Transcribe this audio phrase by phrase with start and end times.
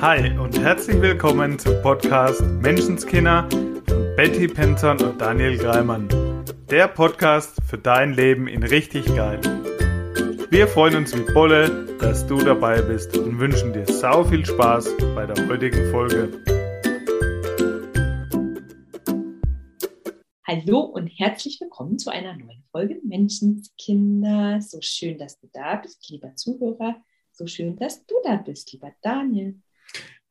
[0.00, 6.08] Hi und herzlich willkommen zum Podcast Menschenskinder von Betty Penton und Daniel Greimann.
[6.70, 9.40] Der Podcast für dein Leben in richtig geil.
[10.50, 14.88] Wir freuen uns wie Bolle, dass du dabei bist und wünschen dir sau viel Spaß
[15.16, 16.44] bei der heutigen Folge.
[20.46, 24.60] Hallo und herzlich willkommen zu einer neuen Folge Menschenskinder.
[24.60, 26.94] So schön, dass du da bist, lieber Zuhörer.
[27.32, 29.60] So schön, dass du da bist, lieber Daniel.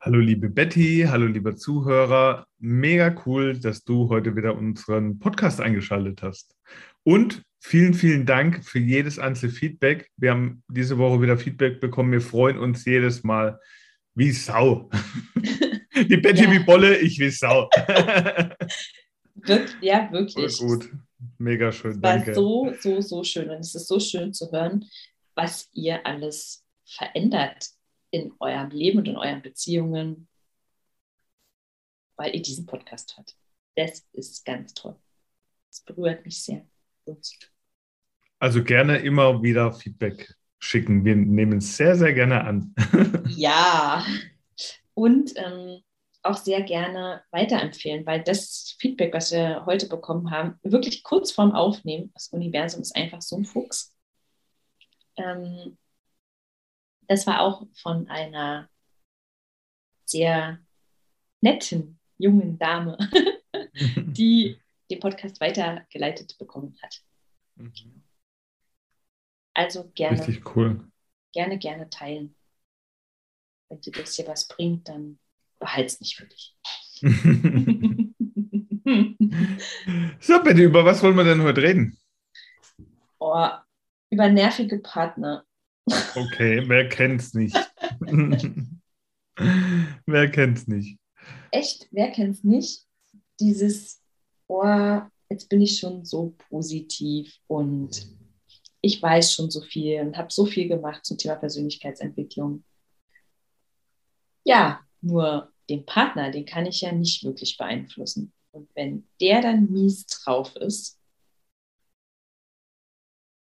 [0.07, 2.47] Hallo liebe Betty, hallo lieber Zuhörer.
[2.59, 6.55] Mega cool, dass du heute wieder unseren Podcast eingeschaltet hast.
[7.03, 10.09] Und vielen, vielen Dank für jedes einzelne Feedback.
[10.16, 12.13] Wir haben diese Woche wieder Feedback bekommen.
[12.13, 13.59] Wir freuen uns jedes Mal
[14.16, 14.89] wie Sau.
[15.93, 16.52] Die Betty ja.
[16.53, 17.69] wie Bolle, ich wie Sau.
[19.81, 20.55] Ja, wirklich.
[20.55, 20.89] Voll gut.
[21.38, 21.91] Mega schön.
[21.91, 23.49] Es war so, so, so schön.
[23.49, 24.85] Und es ist so schön zu hören,
[25.35, 27.77] was ihr alles verändert
[28.11, 30.27] in eurem Leben und in euren Beziehungen,
[32.16, 33.36] weil ihr diesen Podcast hört.
[33.75, 34.95] Das ist ganz toll.
[35.69, 36.66] Das berührt mich sehr.
[38.39, 41.05] Also gerne immer wieder Feedback schicken.
[41.05, 42.73] Wir nehmen es sehr, sehr gerne an.
[43.30, 44.05] ja.
[44.94, 45.81] Und ähm,
[46.23, 51.53] auch sehr gerne weiterempfehlen, weil das Feedback, was wir heute bekommen haben, wirklich kurz vorm
[51.53, 53.95] Aufnehmen, das Universum ist einfach so ein Fuchs.
[55.16, 55.78] Ähm,
[57.08, 58.69] das war auch von einer
[60.05, 60.59] sehr
[61.41, 62.97] netten jungen Dame,
[63.95, 67.02] die den Podcast weitergeleitet bekommen hat.
[67.55, 68.03] Mhm.
[69.53, 70.19] Also gerne.
[70.19, 70.88] Richtig cool.
[71.33, 72.35] Gerne, gerne teilen.
[73.69, 75.19] Wenn dir das hier was bringt, dann
[75.59, 76.55] behalte es nicht für dich.
[80.19, 81.97] so, bitte, über was wollen wir denn heute reden?
[83.19, 83.50] Oh,
[84.09, 85.45] über nervige Partner.
[85.88, 87.55] Okay, wer kennt's nicht?
[90.05, 90.99] wer kennt's nicht?
[91.52, 92.85] Echt, wer kennt's nicht?
[93.39, 94.02] Dieses,
[94.47, 98.06] oh, jetzt bin ich schon so positiv und
[98.81, 102.63] ich weiß schon so viel und habe so viel gemacht zum Thema Persönlichkeitsentwicklung.
[104.44, 108.33] Ja, nur den Partner, den kann ich ja nicht wirklich beeinflussen.
[108.51, 111.00] Und wenn der dann mies drauf ist,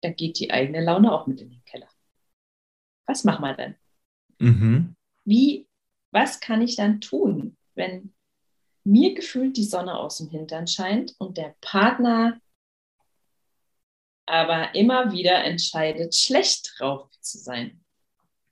[0.01, 1.89] dann geht die eigene Laune auch mit in den Keller
[3.05, 3.75] was machen wir denn?
[4.39, 4.95] Mhm.
[5.23, 5.67] Wie,
[6.11, 8.13] was kann ich dann tun, wenn
[8.83, 12.39] mir gefühlt die Sonne aus dem Hintern scheint und der Partner
[14.27, 17.83] aber immer wieder entscheidet, schlecht drauf zu sein?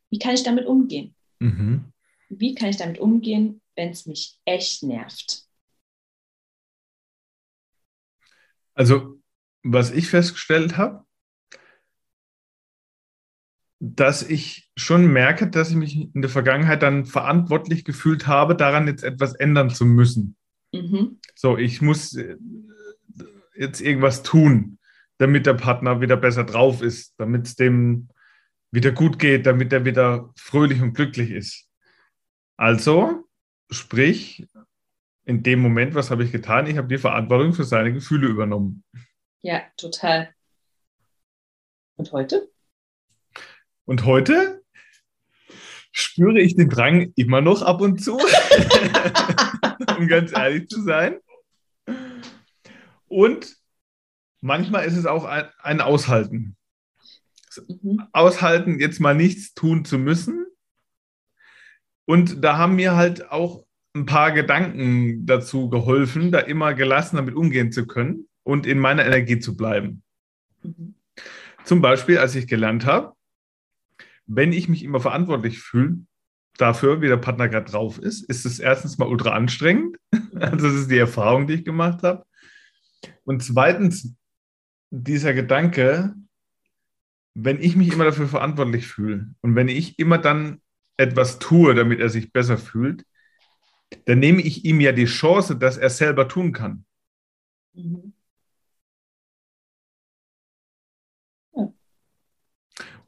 [0.09, 1.15] Wie kann ich damit umgehen?
[1.39, 1.91] Mhm.
[2.29, 5.45] Wie kann ich damit umgehen, wenn es mich echt nervt?
[8.75, 9.19] Also,
[9.61, 11.05] was ich festgestellt habe,
[13.85, 18.87] dass ich schon merke, dass ich mich in der Vergangenheit dann verantwortlich gefühlt habe, daran
[18.87, 20.37] jetzt etwas ändern zu müssen.
[20.71, 21.19] Mhm.
[21.35, 22.37] So, ich muss äh,
[23.57, 24.79] jetzt irgendwas tun,
[25.17, 28.07] damit der Partner wieder besser drauf ist, damit es dem
[28.71, 31.69] wieder gut geht, damit er wieder fröhlich und glücklich ist.
[32.55, 33.25] Also,
[33.69, 34.47] sprich,
[35.25, 36.67] in dem Moment, was habe ich getan?
[36.67, 38.85] Ich habe die Verantwortung für seine Gefühle übernommen.
[39.41, 40.33] Ja, total.
[41.97, 42.52] Und heute?
[43.85, 44.63] Und heute
[45.91, 48.17] spüre ich den Drang immer noch ab und zu,
[49.97, 51.19] um ganz ehrlich zu sein.
[53.07, 53.55] Und
[54.41, 56.55] manchmal ist es auch ein, ein Aushalten.
[57.81, 58.07] Mhm.
[58.11, 60.45] Aushalten, jetzt mal nichts tun zu müssen.
[62.05, 63.65] Und da haben mir halt auch
[63.95, 69.05] ein paar Gedanken dazu geholfen, da immer gelassen damit umgehen zu können und in meiner
[69.05, 70.03] Energie zu bleiben.
[70.63, 70.95] Mhm.
[71.63, 73.13] Zum Beispiel, als ich gelernt habe,
[74.25, 75.99] wenn ich mich immer verantwortlich fühle
[76.57, 79.97] dafür, wie der Partner gerade drauf ist, ist es erstens mal ultra anstrengend.
[80.35, 82.25] Also das ist die Erfahrung, die ich gemacht habe.
[83.23, 84.15] Und zweitens,
[84.89, 86.15] dieser Gedanke,
[87.35, 90.61] wenn ich mich immer dafür verantwortlich fühle und wenn ich immer dann
[90.97, 93.05] etwas tue, damit er sich besser fühlt,
[94.05, 96.85] dann nehme ich ihm ja die Chance, dass er selber tun kann.
[97.73, 98.13] Mhm.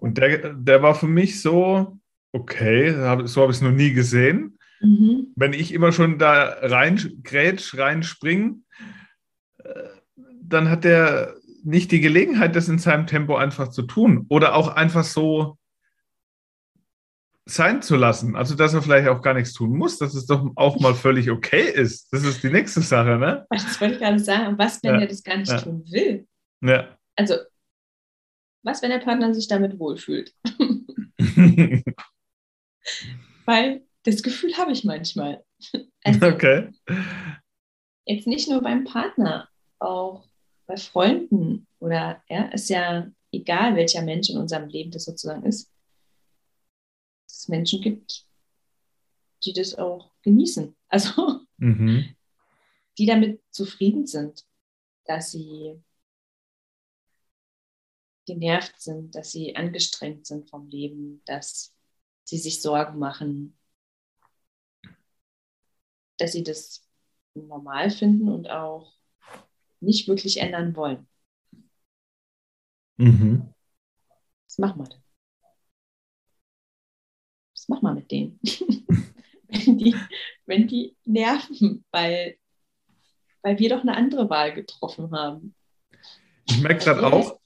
[0.06, 1.98] Und der, der war für mich so,
[2.32, 2.92] okay,
[3.26, 4.60] so habe ich es noch nie gesehen.
[4.80, 5.34] Mhm.
[5.36, 8.58] Wenn ich immer schon da rein grätsch, reinspringe,
[9.64, 9.74] äh,
[10.44, 14.68] dann hat der nicht die Gelegenheit, das in seinem Tempo einfach zu tun oder auch
[14.68, 15.58] einfach so
[17.46, 18.36] sein zu lassen.
[18.36, 21.32] Also, dass er vielleicht auch gar nichts tun muss, dass es doch auch mal völlig
[21.32, 22.14] okay ist.
[22.14, 23.48] Das ist die nächste Sache, ne?
[23.50, 24.56] Das wollte ich gerade sagen.
[24.60, 25.02] Was, wenn ja.
[25.02, 25.62] er das gar nicht ja.
[25.62, 26.28] tun will?
[26.62, 26.96] Ja.
[27.16, 27.38] Also,
[28.66, 30.34] was, wenn der Partner sich damit wohlfühlt?
[33.46, 35.46] Weil das Gefühl habe ich manchmal.
[36.04, 36.70] Also, okay.
[38.06, 40.28] Jetzt nicht nur beim Partner, auch
[40.68, 45.72] bei Freunden oder ja, ist ja egal, welcher Mensch in unserem Leben das sozusagen ist,
[47.28, 48.26] dass es Menschen gibt,
[49.44, 50.76] die das auch genießen.
[50.88, 52.16] Also mhm.
[52.98, 54.46] die damit zufrieden sind,
[55.06, 55.82] dass sie
[58.26, 61.74] genervt sind, dass sie angestrengt sind vom Leben, dass
[62.24, 63.58] sie sich Sorgen machen,
[66.18, 66.88] dass sie das
[67.34, 68.94] normal finden und auch
[69.80, 71.08] nicht wirklich ändern wollen.
[72.98, 73.54] Mhm.
[74.48, 75.04] Was machen wir denn?
[77.54, 78.40] Was machen wir mit denen?
[79.48, 79.96] wenn, die,
[80.46, 82.38] wenn die nerven, weil,
[83.42, 85.56] weil wir doch eine andere Wahl getroffen haben.
[86.48, 87.40] Ich merke gerade auch,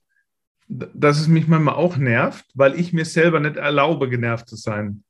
[0.70, 5.04] dass es mich manchmal auch nervt, weil ich mir selber nicht erlaube, genervt zu sein.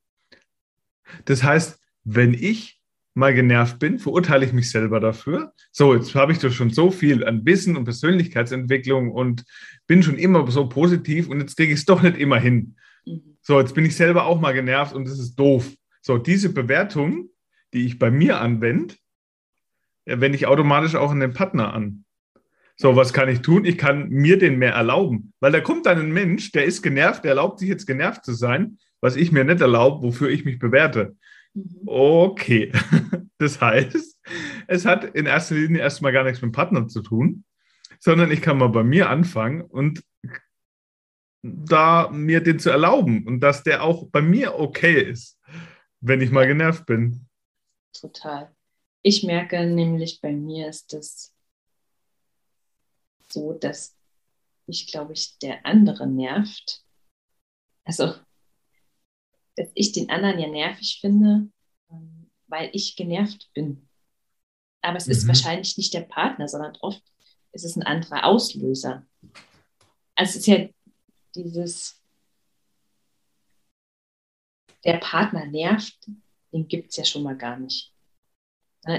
[1.26, 2.80] Das heißt, wenn ich
[3.14, 5.54] mal genervt bin, verurteile ich mich selber dafür.
[5.72, 9.44] So, jetzt habe ich doch schon so viel an Wissen und Persönlichkeitsentwicklung und
[9.86, 12.76] bin schon immer so positiv und jetzt kriege ich es doch nicht immer hin.
[13.06, 13.38] Mhm.
[13.42, 15.74] So, jetzt bin ich selber auch mal genervt und das ist doof.
[16.02, 17.30] So, diese Bewertung,
[17.74, 18.96] die ich bei mir anwende,
[20.06, 22.06] wende ich automatisch auch an den Partner an.
[22.82, 23.66] So, was kann ich tun?
[23.66, 25.34] Ich kann mir den mehr erlauben.
[25.42, 28.34] Weil da kommt dann ein Mensch, der ist genervt, der erlaubt sich jetzt genervt zu
[28.34, 31.18] sein, was ich mir nicht erlaube, wofür ich mich bewerte.
[31.54, 31.82] Mhm.
[31.86, 32.72] Okay.
[33.42, 34.20] Das heißt,
[34.68, 37.46] es hat in erster Linie erstmal gar nichts mit dem Partner zu tun,
[37.98, 40.04] sondern ich kann mal bei mir anfangen und
[41.42, 45.40] da mir den zu erlauben und dass der auch bei mir okay ist,
[46.02, 47.28] wenn ich mal genervt bin.
[47.94, 48.52] Total.
[49.04, 51.34] Ich merke nämlich bei mir ist das
[53.32, 53.96] so, dass
[54.68, 56.84] mich, glaube ich, der andere nervt.
[57.84, 58.14] Also,
[59.56, 61.50] dass ich den anderen ja nervig finde,
[61.90, 63.90] ähm, weil ich genervt bin.
[64.82, 65.12] Aber es mhm.
[65.12, 67.04] ist wahrscheinlich nicht der Partner, sondern oft
[67.52, 69.06] ist es ein anderer Auslöser.
[70.16, 70.70] Also es ist ja
[71.36, 72.02] dieses,
[74.86, 75.98] der Partner nervt,
[76.54, 77.94] den gibt es ja schon mal gar nicht.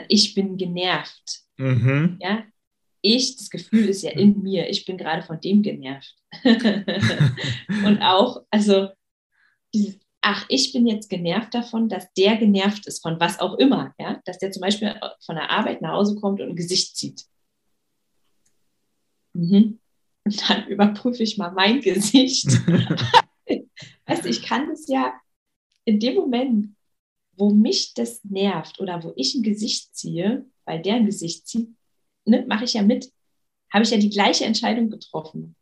[0.09, 1.43] Ich bin genervt.
[1.57, 2.19] Mhm.
[2.21, 2.45] Ja,
[3.03, 6.17] ich, das Gefühl ist ja in mir, ich bin gerade von dem genervt.
[6.45, 8.89] und auch, also
[9.75, 13.95] dieses, ach, ich bin jetzt genervt davon, dass der genervt ist von was auch immer,
[13.99, 14.95] ja, dass der zum Beispiel
[15.25, 17.25] von der Arbeit nach Hause kommt und ein Gesicht zieht.
[19.33, 19.79] Mhm.
[20.25, 22.47] Und dann überprüfe ich mal mein Gesicht.
[24.07, 25.15] weißt du, ich kann das ja
[25.85, 26.77] in dem Moment,
[27.37, 31.71] wo mich das nervt oder wo ich ein Gesicht ziehe, weil der ein Gesicht zieht,
[32.25, 33.11] ne, mache ich ja mit,
[33.73, 35.57] habe ich ja die gleiche Entscheidung getroffen.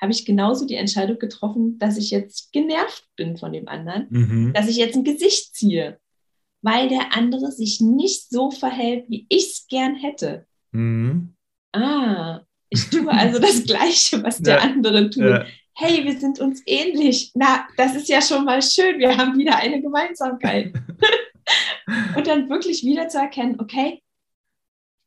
[0.00, 4.52] Habe ich genauso die Entscheidung getroffen, dass ich jetzt genervt bin von dem anderen, mhm.
[4.52, 5.98] dass ich jetzt ein Gesicht ziehe,
[6.62, 10.46] weil der andere sich nicht so verhält, wie ich es gern hätte.
[10.72, 11.34] Mhm.
[11.72, 14.62] Ah, ich tue also das Gleiche, was der ja.
[14.62, 15.22] andere tut.
[15.22, 15.46] Ja.
[15.76, 17.32] Hey, wir sind uns ähnlich.
[17.34, 18.98] Na, das ist ja schon mal schön.
[18.98, 20.72] Wir haben wieder eine Gemeinsamkeit.
[22.16, 24.03] und dann wirklich wieder zu erkennen, okay,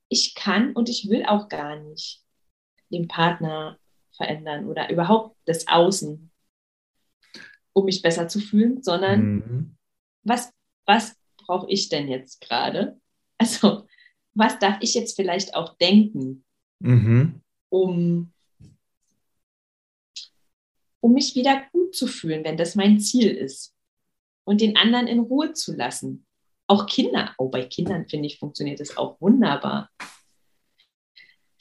[0.10, 2.24] ich kann und ich will auch gar nicht
[2.90, 3.80] den Partner
[4.16, 6.32] verändern oder überhaupt das Außen,
[7.74, 9.78] um mich besser zu fühlen, sondern mhm.
[10.24, 10.52] was,
[10.86, 13.00] was brauche ich denn jetzt gerade?
[13.40, 13.88] Also,
[14.34, 16.44] was darf ich jetzt vielleicht auch denken,
[16.80, 17.42] mhm.
[17.70, 18.34] um,
[21.00, 23.76] um mich wieder gut zu fühlen, wenn das mein Ziel ist
[24.44, 26.27] und den anderen in Ruhe zu lassen?
[26.68, 29.90] Auch Kinder, oh, bei Kindern finde ich, funktioniert das auch wunderbar.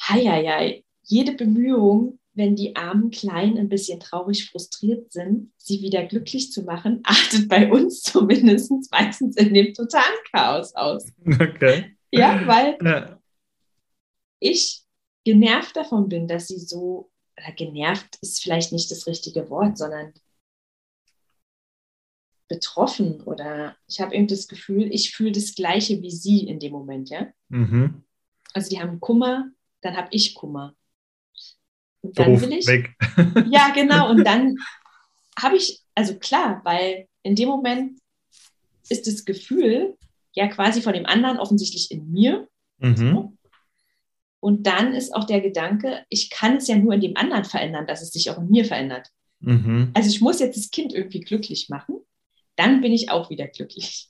[0.03, 6.53] Heieiei, jede Bemühung, wenn die armen Kleinen ein bisschen traurig frustriert sind, sie wieder glücklich
[6.53, 11.07] zu machen, artet bei uns zumindest meistens in dem totalen Chaos aus.
[11.25, 11.97] Okay.
[12.13, 13.21] Ja, weil ja.
[14.41, 14.83] ich
[15.25, 20.13] genervt davon bin, dass sie so, oder genervt ist vielleicht nicht das richtige Wort, sondern
[22.49, 26.73] betroffen oder ich habe eben das Gefühl, ich fühle das Gleiche wie sie in dem
[26.73, 27.27] Moment, ja.
[27.49, 28.03] Mhm.
[28.53, 29.51] Also die haben Kummer,
[29.81, 30.75] dann habe ich Kummer.
[32.03, 32.67] Und dann Doof, will ich.
[32.67, 32.95] Weg.
[33.51, 34.11] ja, genau.
[34.11, 34.57] Und dann
[35.39, 37.99] habe ich, also klar, weil in dem Moment
[38.89, 39.97] ist das Gefühl
[40.33, 42.49] ja quasi von dem anderen offensichtlich in mir.
[42.79, 42.97] Mhm.
[42.97, 43.33] So.
[44.39, 47.87] Und dann ist auch der Gedanke, ich kann es ja nur in dem anderen verändern,
[47.87, 49.11] dass es sich auch in mir verändert.
[49.41, 49.91] Mhm.
[49.95, 51.97] Also ich muss jetzt das Kind irgendwie glücklich machen
[52.57, 54.09] dann bin ich auch wieder glücklich.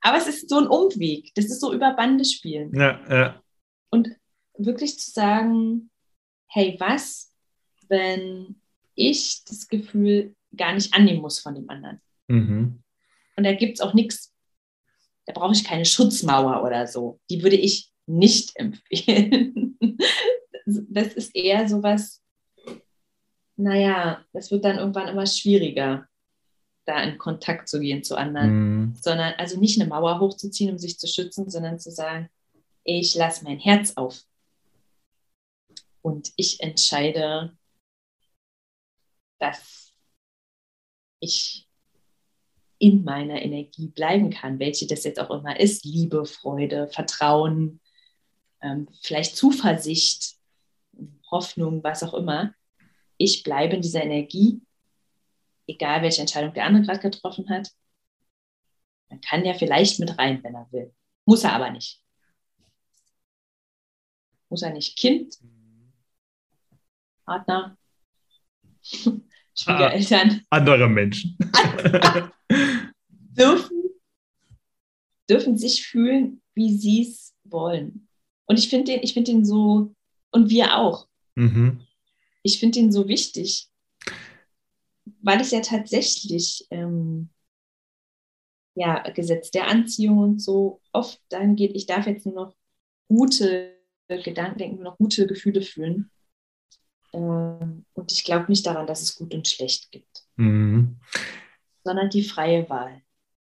[0.00, 1.32] Aber es ist so ein Umweg.
[1.34, 2.74] Das ist so über Bande spielen.
[2.74, 3.42] Ja, ja.
[3.90, 4.08] Und
[4.56, 5.90] wirklich zu sagen,
[6.48, 7.32] hey, was,
[7.88, 8.60] wenn
[8.94, 12.00] ich das Gefühl gar nicht annehmen muss von dem anderen?
[12.28, 12.82] Mhm.
[13.36, 14.34] Und Und da gibt es auch nichts,
[15.24, 17.18] da brauche ich keine Schutzmauer oder so.
[17.30, 19.78] Die würde ich nicht empfehlen.
[20.66, 22.22] Das ist eher sowas,
[23.56, 26.06] naja, das wird dann irgendwann immer schwieriger,
[26.90, 28.50] da in Kontakt zu gehen zu anderen.
[28.50, 28.94] Mhm.
[29.00, 32.28] Sondern also nicht eine Mauer hochzuziehen, um sich zu schützen, sondern zu sagen,
[32.84, 34.24] ich lasse mein Herz auf.
[36.02, 37.56] Und ich entscheide,
[39.38, 39.92] dass
[41.20, 41.68] ich
[42.78, 45.84] in meiner Energie bleiben kann, welche das jetzt auch immer ist.
[45.84, 47.80] Liebe, Freude, Vertrauen,
[48.62, 50.36] ähm, vielleicht Zuversicht,
[51.30, 52.54] Hoffnung, was auch immer.
[53.18, 54.62] Ich bleibe in dieser Energie,
[55.70, 57.70] egal welche Entscheidung der andere gerade getroffen hat.
[59.08, 60.94] Man kann ja vielleicht mit rein, wenn er will.
[61.26, 62.02] Muss er aber nicht.
[64.48, 65.38] Muss er nicht Kind,
[67.24, 67.76] Partner,
[69.54, 70.42] Schwiegereltern.
[70.50, 71.36] Ah, andere Menschen.
[73.36, 73.82] dürfen,
[75.28, 78.08] dürfen sich fühlen, wie sie es wollen.
[78.46, 79.94] Und ich finde den, find den so,
[80.32, 81.06] und wir auch.
[81.36, 81.86] Mhm.
[82.42, 83.69] Ich finde den so wichtig,
[85.22, 87.30] weil es ja tatsächlich ähm,
[88.74, 92.54] ja, Gesetz der Anziehung und so oft dann geht, ich darf jetzt nur noch
[93.08, 93.76] gute
[94.08, 96.10] Gedanken denken, nur noch gute Gefühle fühlen.
[97.12, 100.96] Ähm, und ich glaube nicht daran, dass es gut und schlecht gibt, mhm.
[101.84, 103.02] sondern die freie Wahl.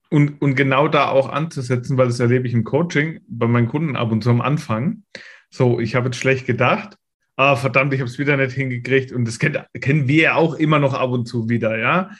[0.08, 3.96] Und, und genau da auch anzusetzen, weil das erlebe ich im Coaching bei meinen Kunden
[3.96, 5.02] ab und zu am Anfang.
[5.50, 6.96] So, ich habe jetzt schlecht gedacht,
[7.36, 9.12] ah, verdammt, ich habe es wieder nicht hingekriegt.
[9.12, 12.10] Und das kennt, kennen wir ja auch immer noch ab und zu wieder, ja?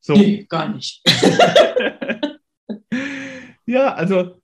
[0.00, 0.14] So.
[0.14, 1.02] Nee, gar nicht.
[3.66, 4.40] ja, also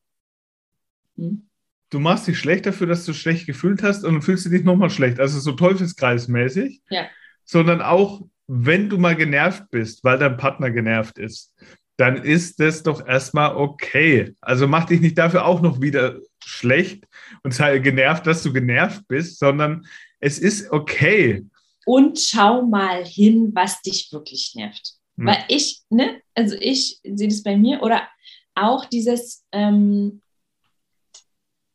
[1.17, 1.49] hm
[1.91, 4.65] du machst dich schlecht dafür, dass du schlecht gefühlt hast und dann fühlst du dich
[4.65, 5.21] nochmal schlecht.
[5.21, 6.83] Also so teufelskreismäßig.
[6.91, 7.07] Ja.
[7.45, 11.55] Sondern auch, wenn du mal genervt bist, weil dein Partner genervt ist,
[11.97, 14.35] dann ist das doch erstmal okay.
[14.41, 17.05] Also mach dich nicht dafür auch noch wieder schlecht
[17.43, 19.87] und sei genervt, dass du genervt bist, sondern
[20.21, 21.45] es ist okay.
[21.87, 24.95] Und schau mal hin, was dich wirklich nervt.
[25.17, 25.27] Hm.
[25.27, 28.09] Weil ich, ne, also ich sehe das bei mir oder
[28.55, 30.23] auch dieses, ähm,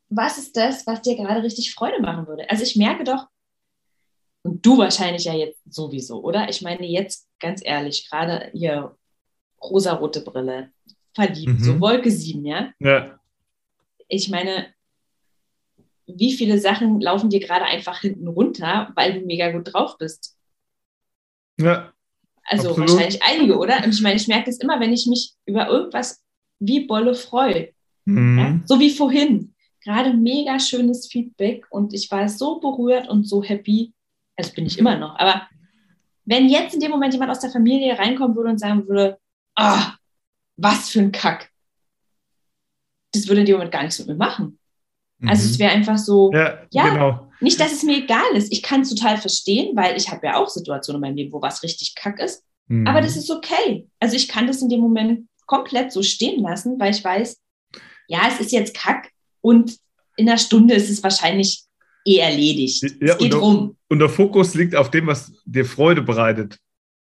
[0.09, 2.49] was ist das, was dir gerade richtig Freude machen würde?
[2.49, 3.27] Also ich merke doch,
[4.43, 6.49] und du wahrscheinlich ja jetzt sowieso, oder?
[6.49, 8.95] Ich meine jetzt ganz ehrlich, gerade hier
[9.61, 10.71] rosarote Brille,
[11.15, 11.63] verliebt, mhm.
[11.63, 12.73] so Wolke 7, ja?
[12.79, 13.19] Ja.
[14.09, 14.72] Ich meine,
[16.05, 20.37] wie viele Sachen laufen dir gerade einfach hinten runter, weil du mega gut drauf bist?
[21.59, 21.93] Ja.
[22.45, 22.91] Also absolut.
[22.91, 23.83] wahrscheinlich einige, oder?
[23.83, 26.21] Und ich meine, ich merke es immer, wenn ich mich über irgendwas
[26.59, 27.73] wie Bolle freue.
[28.05, 28.37] Mhm.
[28.37, 28.59] Ja?
[28.65, 33.93] So wie vorhin gerade mega schönes Feedback und ich war so berührt und so happy.
[34.35, 35.17] Also bin ich immer noch.
[35.17, 35.47] Aber
[36.25, 39.19] wenn jetzt in dem Moment jemand aus der Familie reinkommen würde und sagen würde,
[39.55, 39.93] ah,
[40.55, 41.51] was für ein Kack,
[43.11, 44.57] das würde in dem Moment gar nichts mit mir machen.
[45.29, 45.59] Also es mhm.
[45.59, 47.31] wäre einfach so, ja, ja genau.
[47.39, 48.51] nicht, dass es mir egal ist.
[48.51, 51.41] Ich kann es total verstehen, weil ich habe ja auch Situationen in meinem Leben, wo
[51.41, 52.43] was richtig kack ist.
[52.67, 52.87] Mhm.
[52.87, 53.87] Aber das ist okay.
[53.99, 57.39] Also ich kann das in dem Moment komplett so stehen lassen, weil ich weiß,
[58.07, 59.09] ja, es ist jetzt kack,
[59.43, 59.77] und
[60.15, 61.63] in einer Stunde ist es wahrscheinlich
[62.05, 62.83] eh erledigt.
[63.01, 63.77] Ja, es geht und rum.
[63.89, 66.57] Und der Fokus liegt auf dem, was dir Freude bereitet.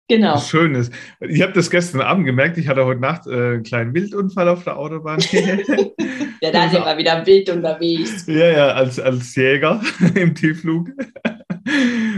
[0.07, 0.35] Genau.
[0.35, 0.93] Was schön ist.
[1.19, 4.63] Ich habe das gestern Abend gemerkt, ich hatte heute Nacht äh, einen kleinen Wildunfall auf
[4.63, 5.19] der Autobahn.
[6.41, 8.27] ja, da sind wir wieder wild unterwegs.
[8.27, 9.81] Ja, ja, als, als Jäger
[10.15, 10.89] im Tiefflug.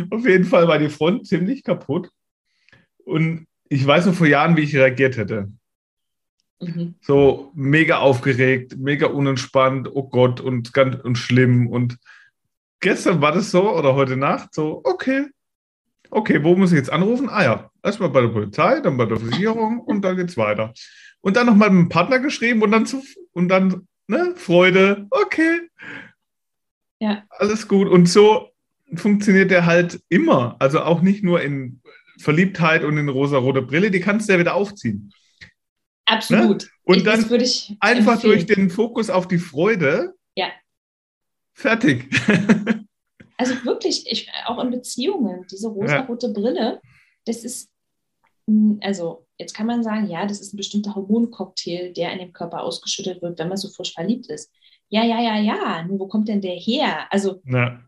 [0.10, 2.10] auf jeden Fall war die Front ziemlich kaputt.
[3.06, 5.50] Und ich weiß noch vor Jahren, wie ich reagiert hätte.
[6.60, 6.96] Mhm.
[7.02, 11.68] So mega aufgeregt, mega unentspannt, oh Gott, und ganz und schlimm.
[11.68, 11.98] Und
[12.82, 15.28] gestern war das so oder heute Nacht so, okay,
[16.10, 17.30] okay, wo muss ich jetzt anrufen?
[17.30, 20.74] Ah ja, erstmal bei der Polizei, dann bei der Versicherung und dann geht's weiter.
[21.22, 23.04] Und dann nochmal mit dem Partner geschrieben und dann zu,
[23.34, 25.62] und dann, ne, Freude, okay.
[27.00, 27.24] Ja.
[27.30, 27.88] Alles gut.
[27.88, 28.50] Und so
[28.96, 30.56] funktioniert der halt immer.
[30.60, 31.82] Also auch nicht nur in
[32.20, 35.12] Verliebtheit und in rosa-rote Brille, die kannst du ja wieder aufziehen.
[36.06, 36.64] Absolut.
[36.64, 36.70] Ne?
[36.84, 38.34] Und ich, dann einfach empfehlen.
[38.34, 40.14] durch den Fokus auf die Freude.
[40.36, 40.48] Ja.
[41.54, 42.10] Fertig.
[43.38, 46.34] also wirklich, ich, auch in Beziehungen, diese rosa-rote ja.
[46.34, 46.82] Brille,
[47.26, 47.70] das ist,
[48.82, 52.64] also jetzt kann man sagen, ja, das ist ein bestimmter Hormoncocktail, der in dem Körper
[52.64, 54.52] ausgeschüttet wird, wenn man so frisch verliebt ist.
[54.90, 57.12] Ja, ja, ja, ja, nur wo kommt denn der her?
[57.12, 57.82] Also, ja.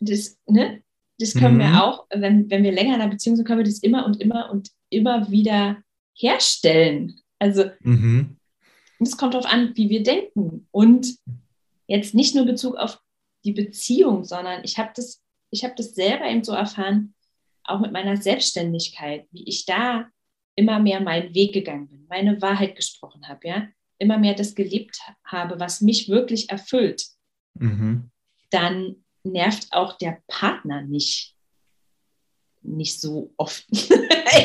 [0.00, 0.82] das, ne,
[1.18, 1.60] das können mhm.
[1.60, 4.20] wir auch, wenn, wenn wir länger in einer Beziehung sind, können wir das immer und
[4.20, 5.78] immer und immer wieder
[6.14, 7.20] herstellen.
[7.38, 8.36] Also mhm.
[9.00, 10.66] es kommt darauf an, wie wir denken.
[10.70, 11.16] Und
[11.86, 13.00] jetzt nicht nur Bezug auf
[13.44, 17.14] die Beziehung, sondern ich habe das, ich das selber eben so erfahren,
[17.68, 20.08] auch mit meiner Selbstständigkeit, wie ich da
[20.54, 25.00] immer mehr meinen Weg gegangen bin, meine Wahrheit gesprochen habe, ja, immer mehr das gelebt
[25.24, 27.04] habe, was mich wirklich erfüllt,
[27.54, 28.10] mhm.
[28.50, 31.36] dann nervt auch der Partner nicht,
[32.62, 33.66] nicht so oft,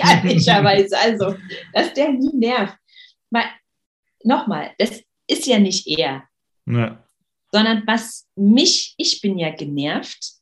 [0.04, 0.98] ehrlicherweise.
[0.98, 1.36] Also,
[1.74, 2.78] dass der nie nervt.
[3.30, 3.46] Mal,
[4.24, 6.28] nochmal, das ist ja nicht er,
[6.66, 7.04] ja.
[7.52, 10.34] sondern was mich, ich bin ja genervt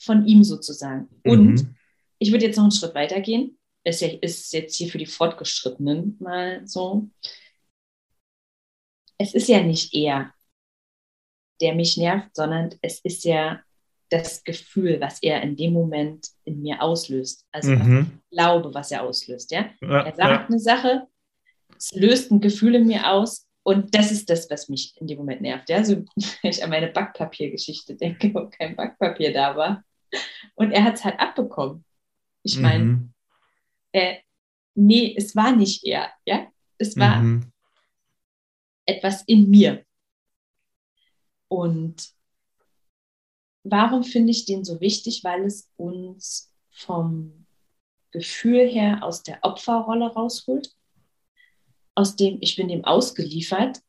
[0.00, 1.08] von ihm sozusagen.
[1.24, 1.76] Und mhm.
[2.24, 3.58] Ich würde jetzt noch einen Schritt weiter gehen.
[3.84, 7.10] Ist, jetzt hier für die Fortgeschrittenen mal so.
[9.18, 10.32] Es ist ja nicht er,
[11.60, 13.60] der mich nervt, sondern es ist ja
[14.08, 17.44] das Gefühl, was er in dem Moment in mir auslöst.
[17.52, 18.20] Also mhm.
[18.30, 19.50] ich glaube, was er auslöst.
[19.50, 19.66] Ja?
[19.82, 20.46] ja er sagt ja.
[20.46, 21.06] eine Sache,
[21.76, 25.18] es löst ein Gefühl in mir aus und das ist das, was mich in dem
[25.18, 25.68] Moment nervt.
[25.68, 25.76] Ja?
[25.76, 25.96] Also,
[26.42, 29.84] wenn ich an meine Backpapiergeschichte denke, wo kein Backpapier da war.
[30.54, 31.84] Und er hat es halt abbekommen.
[32.44, 33.14] Ich meine, mhm.
[33.92, 34.18] äh,
[34.74, 36.12] nee, es war nicht er.
[36.24, 36.46] Ja?
[36.78, 37.52] Es war mhm.
[38.86, 39.84] etwas in mir.
[41.48, 42.10] Und
[43.64, 45.24] warum finde ich den so wichtig?
[45.24, 47.46] Weil es uns vom
[48.12, 50.72] Gefühl her aus der Opferrolle rausholt
[51.94, 53.80] aus dem, ich bin dem ausgeliefert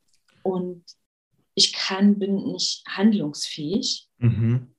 [0.43, 0.83] und
[1.55, 4.07] ich kann, bin nicht handlungsfähig.
[4.17, 4.74] Mhm.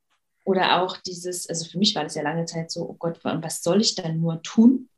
[0.46, 3.64] Oder auch dieses, also für mich war das ja lange Zeit so, oh Gott, was
[3.64, 4.88] soll ich dann nur tun?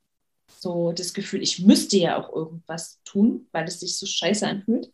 [0.46, 4.92] So das Gefühl, ich müsste ja auch irgendwas tun, weil es sich so scheiße anfühlt.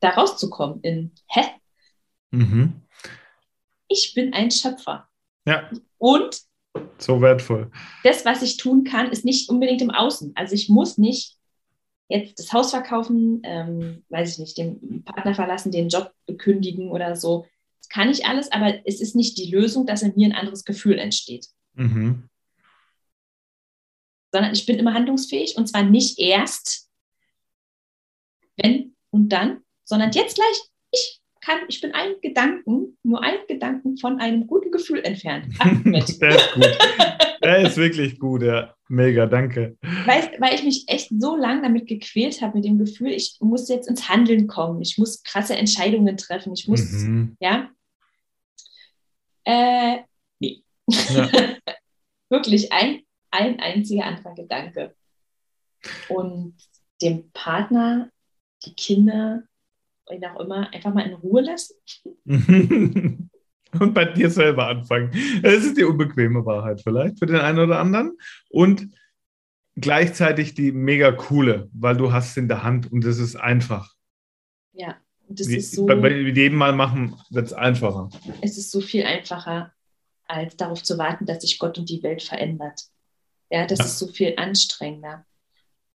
[0.00, 1.40] Da rauszukommen in, hä?
[2.30, 2.82] Mhm.
[3.88, 5.08] Ich bin ein Schöpfer.
[5.46, 5.70] Ja.
[5.96, 6.42] Und
[6.98, 7.70] so wertvoll.
[8.04, 10.32] Das, was ich tun kann, ist nicht unbedingt im Außen.
[10.34, 11.38] Also ich muss nicht
[12.08, 17.16] jetzt das Haus verkaufen, ähm, weiß ich nicht, den Partner verlassen, den Job kündigen oder
[17.16, 17.46] so.
[17.82, 20.64] Das kann ich alles, aber es ist nicht die Lösung, dass in mir ein anderes
[20.64, 21.48] Gefühl entsteht.
[21.74, 22.28] Mhm.
[24.32, 26.88] Sondern ich bin immer handlungsfähig und zwar nicht erst,
[28.56, 30.62] wenn und dann, sondern jetzt gleich.
[30.90, 35.52] Ich kann, ich bin ein Gedanken, nur ein Gedanken von einem guten Gefühl entfernt.
[35.58, 36.20] Ach, Der ist
[36.54, 36.78] gut.
[37.42, 38.74] Der ist wirklich gut, ja.
[38.92, 39.78] Mega, danke.
[40.04, 43.70] Weil, weil ich mich echt so lange damit gequält habe, mit dem Gefühl, ich muss
[43.70, 47.34] jetzt ins Handeln kommen, ich muss krasse Entscheidungen treffen, ich muss, mhm.
[47.40, 47.70] ja.
[49.44, 50.00] Äh,
[50.40, 50.62] nee.
[50.88, 51.26] Ja.
[52.28, 53.00] Wirklich ein,
[53.30, 54.94] ein einziger anderer Gedanke.
[56.10, 56.54] Und
[57.00, 58.10] dem Partner,
[58.66, 59.42] die Kinder,
[60.06, 61.76] wen auch immer, einfach mal in Ruhe lassen.
[63.82, 65.10] und bei dir selber anfangen.
[65.42, 68.16] Das ist die unbequeme Wahrheit vielleicht für den einen oder anderen.
[68.50, 68.88] Und
[69.76, 73.94] gleichzeitig die mega coole, weil du hast es in der Hand und es ist einfach.
[74.72, 74.96] Ja,
[75.28, 75.86] und das Wie, ist so.
[75.86, 78.10] Bei, bei jedem Mal machen wird es einfacher.
[78.40, 79.72] Es ist so viel einfacher,
[80.26, 82.82] als darauf zu warten, dass sich Gott und die Welt verändert.
[83.50, 83.84] Ja, das ja.
[83.84, 85.26] ist so viel anstrengender.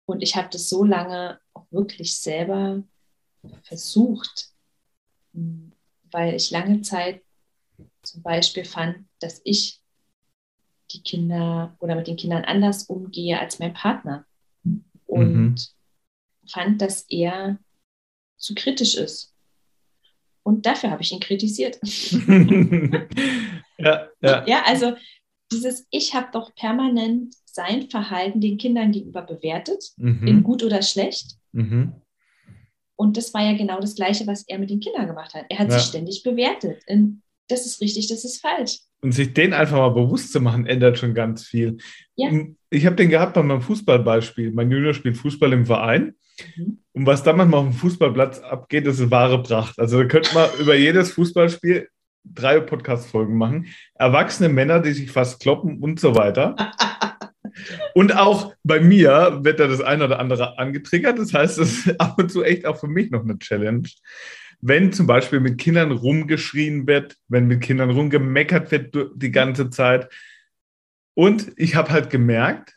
[0.05, 2.83] Und ich habe das so lange auch wirklich selber
[3.63, 4.49] versucht,
[5.31, 7.21] weil ich lange Zeit
[8.15, 9.81] zum Beispiel fand, dass ich
[10.91, 14.25] die Kinder oder mit den Kindern anders umgehe als mein Partner.
[15.05, 15.55] Und mhm.
[16.49, 17.59] fand, dass er
[18.37, 19.33] zu kritisch ist.
[20.43, 21.77] Und dafür habe ich ihn kritisiert.
[23.77, 24.47] ja, ja.
[24.47, 24.93] ja, also
[25.51, 30.25] dieses, ich habe doch permanent sein Verhalten den Kindern gegenüber bewertet, mhm.
[30.25, 31.37] in gut oder schlecht.
[31.51, 31.93] Mhm.
[32.95, 35.45] Und das war ja genau das Gleiche, was er mit den Kindern gemacht hat.
[35.49, 35.79] Er hat ja.
[35.79, 36.81] sich ständig bewertet.
[36.87, 38.79] In, das ist richtig, das ist falsch.
[39.01, 41.77] Und sich den einfach mal bewusst zu machen, ändert schon ganz viel.
[42.15, 42.31] Ja.
[42.69, 44.51] Ich habe den gehabt bei meinem Fußballbeispiel.
[44.51, 46.15] Mein Junior spielt Fußball im Verein.
[46.55, 46.79] Mhm.
[46.93, 49.77] Und was da manchmal auf dem Fußballplatz abgeht, ist eine wahre Pracht.
[49.79, 51.89] Also da könnte man über jedes Fußballspiel
[52.23, 53.67] drei Podcast-Folgen machen.
[53.93, 56.55] Erwachsene Männer, die sich fast kloppen und so weiter.
[57.93, 61.17] Und auch bei mir wird da das eine oder andere angetriggert.
[61.17, 63.87] Das heißt, das ist ab und zu echt auch für mich noch eine Challenge.
[64.61, 70.11] Wenn zum Beispiel mit Kindern rumgeschrien wird, wenn mit Kindern rumgemeckert wird die ganze Zeit.
[71.13, 72.75] Und ich habe halt gemerkt,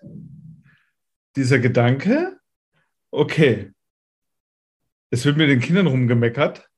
[1.36, 2.38] dieser Gedanke,
[3.10, 3.72] okay,
[5.10, 6.68] es wird mit den Kindern rumgemeckert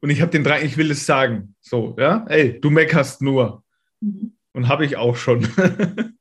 [0.00, 1.54] und ich habe den Drang, ich will es sagen.
[1.60, 3.62] So, ja, ey, du meckerst nur.
[4.00, 4.32] Mhm.
[4.52, 5.46] Und habe ich auch schon.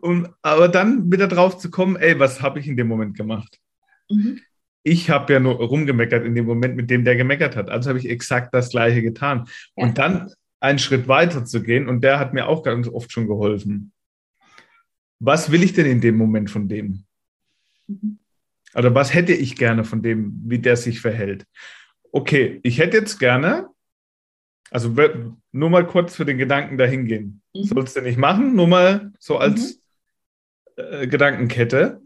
[0.00, 3.60] Und, aber dann wieder drauf zu kommen, ey, was habe ich in dem Moment gemacht?
[4.10, 4.40] Mhm.
[4.82, 7.70] Ich habe ja nur rumgemeckert in dem Moment, mit dem der gemeckert hat.
[7.70, 9.46] Also habe ich exakt das Gleiche getan.
[9.76, 9.84] Ja.
[9.84, 13.26] Und dann einen Schritt weiter zu gehen, und der hat mir auch ganz oft schon
[13.26, 13.92] geholfen.
[15.18, 17.04] Was will ich denn in dem Moment von dem?
[17.86, 18.18] Mhm.
[18.72, 21.46] Also was hätte ich gerne von dem, wie der sich verhält?
[22.10, 23.68] Okay, ich hätte jetzt gerne,
[24.70, 24.94] also
[25.52, 27.42] nur mal kurz für den Gedanken dahin gehen.
[27.54, 27.64] Mhm.
[27.64, 29.80] Sollst du nicht machen, nur mal so als
[30.76, 30.82] mhm.
[30.82, 32.02] äh, Gedankenkette.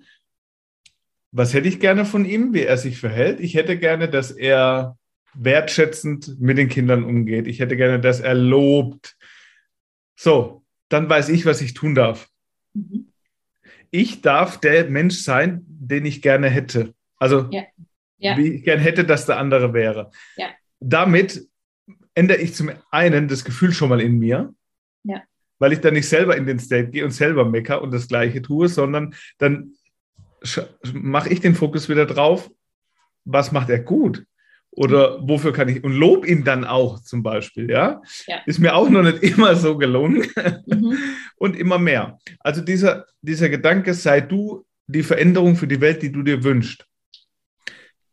[1.37, 3.41] Was hätte ich gerne von ihm, wie er sich verhält?
[3.41, 4.97] Ich hätte gerne, dass er
[5.35, 7.47] wertschätzend mit den Kindern umgeht.
[7.47, 9.19] Ich hätte gerne, dass er lobt.
[10.15, 12.31] So, dann weiß ich, was ich tun darf.
[12.73, 13.13] Mhm.
[13.91, 16.95] Ich darf der Mensch sein, den ich gerne hätte.
[17.19, 17.65] Also, ja.
[18.17, 18.39] Ja.
[18.39, 20.11] wie ich gerne hätte, dass der andere wäre.
[20.39, 20.47] Ja.
[20.81, 21.47] Damit
[22.15, 24.55] ändere ich zum einen das Gefühl schon mal in mir.
[25.59, 28.41] Weil ich dann nicht selber in den State gehe und selber mecker und das Gleiche
[28.43, 29.73] tue, sondern dann
[30.93, 32.51] mache ich den Fokus wieder drauf,
[33.25, 34.25] was macht er gut?
[34.71, 35.29] Oder mhm.
[35.29, 38.03] wofür kann ich, und lob ihn dann auch zum Beispiel, ja?
[38.27, 38.43] ja.
[38.45, 40.27] Ist mir auch noch nicht immer so gelungen
[40.67, 40.99] mhm.
[41.37, 42.19] und immer mehr.
[42.41, 46.87] Also dieser, dieser Gedanke, sei du die Veränderung für die Welt, die du dir wünschst.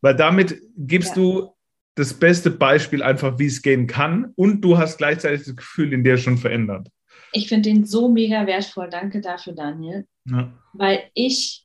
[0.02, 1.22] Weil damit gibst ja.
[1.22, 1.56] du
[1.96, 6.04] das beste Beispiel einfach, wie es gehen kann und du hast gleichzeitig das Gefühl, in
[6.04, 6.88] dir schon verändert.
[7.34, 8.90] Ich finde den so mega wertvoll.
[8.90, 10.08] Danke dafür, Daniel.
[10.26, 10.54] Ja.
[10.74, 11.63] Weil ich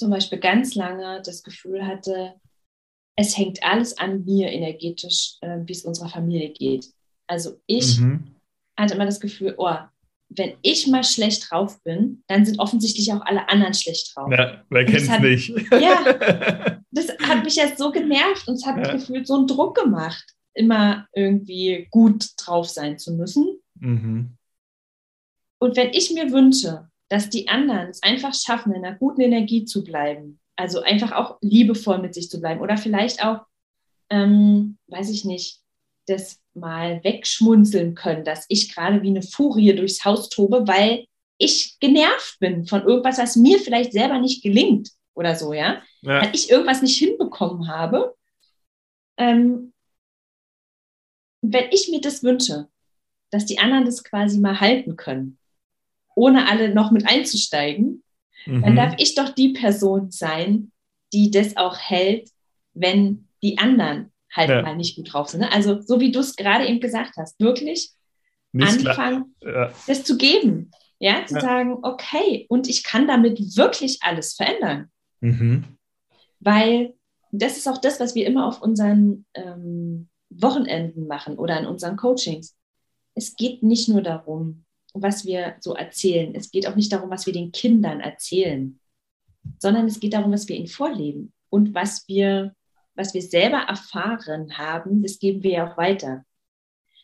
[0.00, 2.34] zum Beispiel ganz lange das Gefühl hatte,
[3.16, 6.86] es hängt alles an mir energetisch, äh, wie es unserer Familie geht.
[7.26, 8.34] Also ich mhm.
[8.76, 9.76] hatte immer das Gefühl, oh,
[10.30, 14.30] wenn ich mal schlecht drauf bin, dann sind offensichtlich auch alle anderen schlecht drauf.
[14.32, 15.72] Ja, wer kennt es nicht?
[15.72, 18.92] Ja, das hat mich jetzt so genervt und es hat ja.
[18.92, 23.58] gefühlt so einen Druck gemacht, immer irgendwie gut drauf sein zu müssen.
[23.74, 24.36] Mhm.
[25.58, 29.64] Und wenn ich mir wünsche, dass die anderen es einfach schaffen, in einer guten Energie
[29.64, 33.40] zu bleiben, also einfach auch liebevoll mit sich zu bleiben oder vielleicht auch,
[34.08, 35.58] ähm, weiß ich nicht,
[36.06, 41.04] das mal wegschmunzeln können, dass ich gerade wie eine Furie durchs Haus tobe, weil
[41.36, 45.82] ich genervt bin von irgendwas, was mir vielleicht selber nicht gelingt oder so, ja.
[46.02, 46.22] ja.
[46.22, 48.14] Weil ich irgendwas nicht hinbekommen habe.
[49.16, 49.72] Ähm,
[51.42, 52.68] wenn ich mir das wünsche,
[53.30, 55.39] dass die anderen das quasi mal halten können,
[56.14, 58.02] ohne alle noch mit einzusteigen,
[58.46, 58.62] mhm.
[58.62, 60.72] dann darf ich doch die Person sein,
[61.12, 62.30] die das auch hält,
[62.74, 64.62] wenn die anderen halt ja.
[64.62, 65.40] mal nicht gut drauf sind.
[65.40, 65.52] Ne?
[65.52, 67.90] Also so wie du es gerade eben gesagt hast, wirklich
[68.52, 69.72] nicht anfangen, ja.
[69.86, 70.70] das zu geben.
[71.02, 71.40] Ja, zu ja.
[71.40, 74.90] sagen, okay, und ich kann damit wirklich alles verändern.
[75.20, 75.64] Mhm.
[76.38, 76.94] Weil
[77.32, 81.96] das ist auch das, was wir immer auf unseren ähm, Wochenenden machen oder in unseren
[81.96, 82.54] Coachings.
[83.14, 84.64] Es geht nicht nur darum,
[84.94, 86.34] was wir so erzählen.
[86.34, 88.78] Es geht auch nicht darum, was wir den Kindern erzählen,
[89.58, 92.54] sondern es geht darum, was wir ihnen vorleben und was wir
[93.00, 96.24] was wir selber erfahren haben, das geben wir ja auch weiter.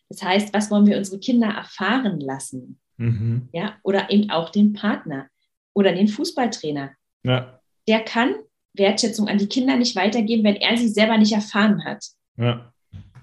[0.09, 2.79] Das heißt, was wollen wir unsere Kinder erfahren lassen?
[2.99, 3.49] Mhm.
[3.53, 5.29] Ja, oder eben auch den Partner
[5.75, 6.93] oder den Fußballtrainer.
[7.25, 7.61] Ja.
[7.89, 8.35] Der kann
[8.75, 12.05] Wertschätzung an die Kinder nicht weitergeben, wenn er sie selber nicht erfahren hat.
[12.37, 12.73] Ja.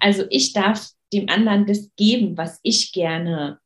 [0.00, 3.58] Also ich darf dem anderen das geben, was ich gerne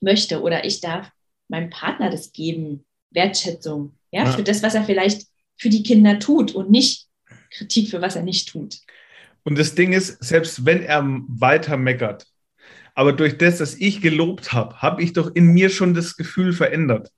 [0.00, 1.10] möchte, oder ich darf
[1.48, 4.32] meinem Partner das geben, Wertschätzung, ja, ja.
[4.32, 7.06] für das, was er vielleicht für die Kinder tut und nicht
[7.50, 8.78] Kritik für was er nicht tut.
[9.44, 12.26] Und das Ding ist, selbst wenn er weiter meckert,
[12.94, 16.52] aber durch das, dass ich gelobt habe, habe ich doch in mir schon das Gefühl
[16.52, 17.10] verändert.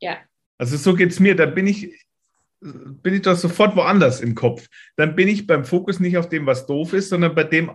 [0.00, 0.18] Ja.
[0.58, 1.36] Also so geht es mir.
[1.36, 2.04] Da bin ich,
[2.60, 4.68] bin ich doch sofort woanders im Kopf.
[4.96, 7.70] Dann bin ich beim Fokus nicht auf dem, was doof ist, sondern bei dem,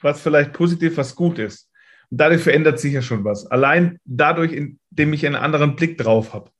[0.00, 1.70] was vielleicht positiv, was gut ist.
[2.14, 3.46] Dadurch verändert sich ja schon was.
[3.46, 6.50] Allein dadurch, indem ich einen anderen Blick drauf habe.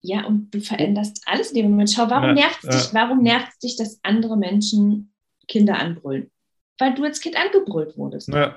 [0.00, 1.90] Ja, und du veränderst alles in dem Moment.
[1.90, 5.12] Schau, warum ja, nervt es dich, warum nervt dich, dass andere Menschen
[5.46, 6.30] Kinder anbrüllen?
[6.78, 8.28] Weil du als Kind angebrüllt wurdest.
[8.28, 8.56] Ja.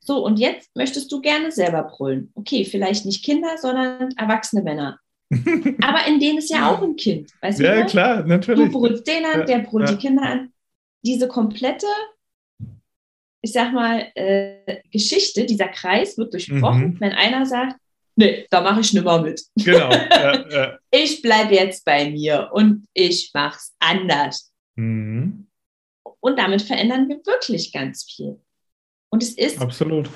[0.00, 2.30] So, und jetzt möchtest du gerne selber brüllen.
[2.34, 4.98] Okay, vielleicht nicht Kinder, sondern erwachsene Männer.
[5.30, 7.32] Aber in denen ist ja auch ein Kind.
[7.40, 8.70] Weißt ja, du klar, natürlich.
[8.70, 9.94] Du brüllst den an, der brüllt ja.
[9.94, 10.52] die Kinder an.
[11.04, 11.86] Diese komplette,
[13.42, 17.00] ich sag mal, äh, Geschichte, dieser Kreis wird durchbrochen, mhm.
[17.00, 17.76] wenn einer sagt,
[18.14, 19.42] nee, da mache ich nimmer mit.
[19.56, 19.90] Genau.
[19.90, 20.78] Ja, ja.
[20.90, 24.52] Ich bleibe jetzt bei mir und ich mache es anders.
[24.76, 25.48] Mhm.
[26.20, 28.40] Und damit verändern wir wirklich ganz viel.
[29.10, 29.60] Und es ist.
[29.60, 30.08] Absolut.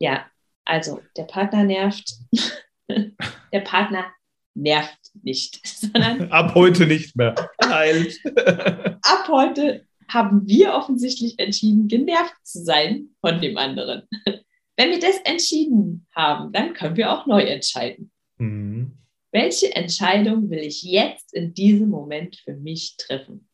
[0.00, 0.26] Ja,
[0.64, 2.14] also der Partner nervt.
[2.88, 4.06] der Partner
[4.54, 6.32] nervt nicht, sondern.
[6.32, 7.34] Ab heute nicht mehr.
[7.58, 14.02] Ab heute haben wir offensichtlich entschieden, genervt zu sein von dem anderen.
[14.76, 18.10] Wenn wir das entschieden haben, dann können wir auch neu entscheiden.
[18.38, 18.92] Mhm.
[19.32, 23.48] Welche Entscheidung will ich jetzt in diesem Moment für mich treffen?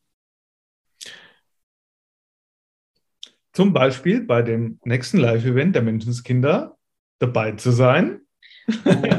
[3.51, 6.77] Zum Beispiel bei dem nächsten Live-Event der Menschenskinder
[7.19, 8.21] dabei zu sein.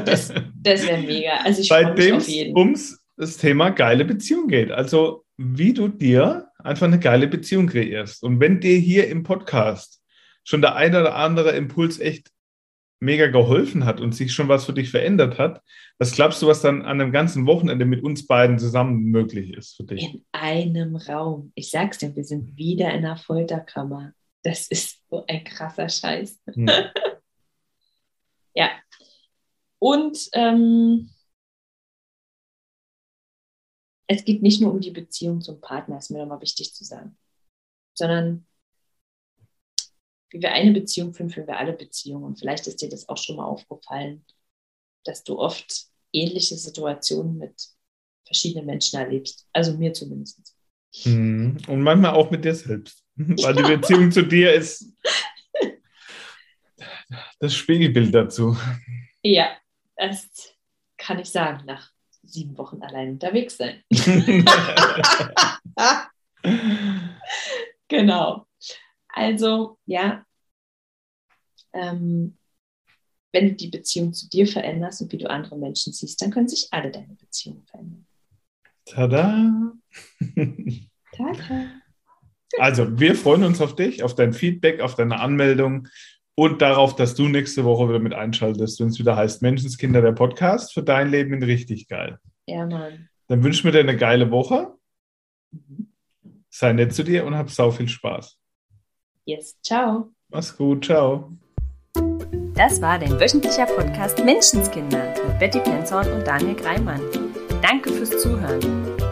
[0.05, 1.37] Das, das wäre mega.
[1.43, 4.71] Also ich bei dem es ums das Thema geile Beziehung geht.
[4.71, 8.23] Also wie du dir einfach eine geile Beziehung kreierst.
[8.23, 10.01] Und wenn dir hier im Podcast
[10.43, 12.31] schon der eine oder andere Impuls echt
[12.99, 15.61] mega geholfen hat und sich schon was für dich verändert hat,
[15.99, 19.75] was glaubst du, was dann an einem ganzen Wochenende mit uns beiden zusammen möglich ist
[19.75, 20.03] für dich?
[20.03, 21.51] In einem Raum.
[21.55, 24.13] Ich sag's dir, wir sind wieder in einer Folterkammer.
[24.43, 26.39] Das ist so ein krasser Scheiß.
[26.53, 26.69] Hm.
[28.53, 28.69] ja.
[29.79, 31.09] Und ähm,
[34.07, 37.17] es geht nicht nur um die Beziehung zum Partner, ist mir nochmal wichtig zu sagen,
[37.93, 38.45] sondern
[40.29, 42.25] wie wir eine Beziehung führen, führen wir alle Beziehungen.
[42.25, 44.25] Und vielleicht ist dir das auch schon mal aufgefallen,
[45.05, 47.53] dass du oft ähnliche Situationen mit
[48.25, 49.47] verschiedenen Menschen erlebst.
[49.53, 50.55] Also mir zumindest.
[51.05, 51.57] Mhm.
[51.67, 53.03] Und manchmal auch mit dir selbst.
[53.15, 54.93] Weil die Beziehung zu dir ist
[57.39, 58.57] das Spiegelbild dazu.
[59.23, 59.57] Ja,
[59.95, 60.29] das
[60.97, 61.91] kann ich sagen, nach
[62.27, 63.83] sieben Wochen allein unterwegs sein.
[67.87, 68.47] genau.
[69.09, 70.25] Also, ja,
[71.73, 72.37] ähm,
[73.31, 76.47] wenn du die Beziehung zu dir veränderst und wie du andere Menschen siehst, dann können
[76.47, 78.05] sich alle deine Beziehungen verändern.
[78.85, 79.73] Tada!
[81.11, 81.81] Tada!
[82.57, 85.87] Also, wir freuen uns auf dich, auf dein Feedback, auf deine Anmeldung
[86.39, 90.11] und darauf, dass du nächste Woche wieder mit einschaltest, wenn es wieder heißt Menschenskinder, der
[90.11, 92.19] Podcast für dein Leben in richtig geil.
[92.45, 93.09] Ja, Mann.
[93.27, 94.73] Dann wünschen wir dir eine geile Woche.
[95.51, 95.91] Mhm.
[96.49, 98.37] Sei nett zu dir und hab sau viel Spaß.
[99.25, 100.11] Yes, ciao.
[100.29, 101.31] Mach's gut, ciao.
[102.53, 107.01] Das war dein wöchentlicher Podcast Menschenskinder mit Betty Penzorn und Daniel Greimann.
[107.63, 108.61] Danke fürs Zuhören.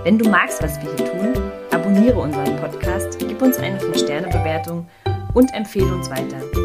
[0.04, 4.88] Wenn du magst, was wir hier tun, abonniere unseren Podcast, gib uns eine 5-Sterne-Bewertung
[5.34, 6.65] und empfehle uns weiter.